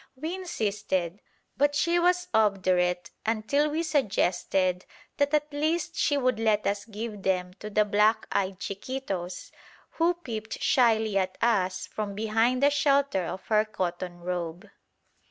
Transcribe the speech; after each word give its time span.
We 0.15 0.33
insisted, 0.33 1.21
but 1.57 1.75
she 1.75 1.99
was 1.99 2.27
obdurate 2.33 3.11
until 3.23 3.69
we 3.69 3.83
suggested 3.83 4.83
that 5.17 5.31
at 5.31 5.53
least 5.53 5.95
she 5.95 6.17
would 6.17 6.39
let 6.39 6.65
us 6.65 6.85
give 6.85 7.21
them 7.21 7.53
to 7.59 7.69
the 7.69 7.85
black 7.85 8.25
eyed 8.31 8.59
chiquitos 8.59 9.51
who 9.91 10.15
peeped 10.15 10.59
shyly 10.59 11.19
at 11.19 11.37
us 11.39 11.85
from 11.85 12.15
behind 12.15 12.63
the 12.63 12.71
shelter 12.71 13.25
of 13.25 13.45
her 13.49 13.63
cotton 13.63 14.21
robe. 14.21 14.67